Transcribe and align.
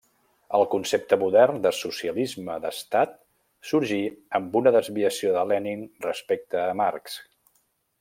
El 0.59 0.63
concepte 0.69 1.19
modern 1.23 1.59
de 1.65 1.71
socialisme 1.81 2.57
d'estat 2.65 3.15
sorgí 3.73 4.01
amb 4.41 4.61
una 4.63 4.75
desviació 4.81 5.37
de 5.39 5.49
Lenin 5.55 5.89
respecte 6.11 6.67
a 6.69 6.77
Marx. 6.85 7.25